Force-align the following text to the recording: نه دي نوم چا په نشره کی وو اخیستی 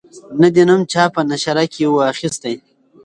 نه 0.41 0.47
دي 0.55 0.63
نوم 0.69 0.81
چا 0.91 1.03
په 1.13 1.21
نشره 1.29 1.65
کی 1.73 1.83
وو 1.87 2.01
اخیستی 2.11 2.55